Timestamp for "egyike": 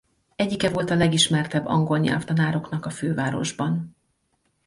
0.35-0.69